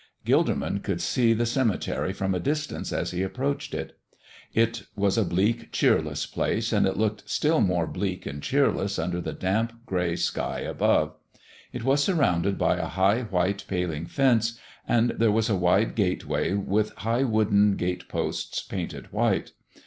[0.25, 3.99] Gilderman could see the cemetery from a distance as he approached it.
[4.51, 9.21] It was a bleak, cheerless place, and it looked still more bleak and cheerless under
[9.21, 11.13] the damp, gray sky above.
[11.71, 16.53] It was surrounded by a high, white paling fence, and there was a wide gateway
[16.55, 19.51] with high wooden gate posts, painted white.